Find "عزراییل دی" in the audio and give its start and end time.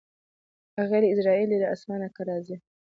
1.13-1.57